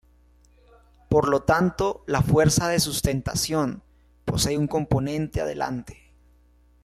[1.11, 3.83] Por lo tanto la fuerza de sustentación
[4.25, 6.11] posee un componente adelante.